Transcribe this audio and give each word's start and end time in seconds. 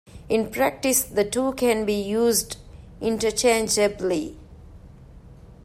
In 0.29 0.49
practice 0.49 1.03
the 1.03 1.23
two 1.23 1.53
can 1.53 1.85
be 1.85 1.93
used 1.93 2.57
interchangeably. 3.01 4.35